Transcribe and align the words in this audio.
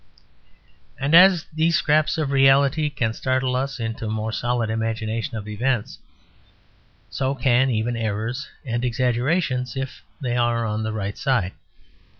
And 0.99 1.13
as 1.13 1.45
these 1.53 1.75
scraps 1.75 2.17
of 2.17 2.31
reality 2.31 2.89
can 2.89 3.13
startle 3.13 3.55
us 3.55 3.79
into 3.79 4.07
more 4.09 4.31
solid 4.31 4.71
imagination 4.71 5.37
of 5.37 5.47
events, 5.47 5.99
so 7.11 7.35
can 7.35 7.69
even 7.69 7.95
errors 7.95 8.47
and 8.65 8.83
exaggerations 8.83 9.77
if 9.77 10.01
they 10.19 10.35
are 10.35 10.65
on 10.65 10.81
the 10.81 10.91
right 10.91 11.19
side. 11.19 11.51